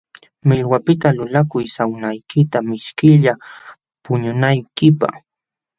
[0.47, 3.33] Millwapiqta lulakuy sawnaykita mishkilla
[4.03, 5.13] puñunaykipaq.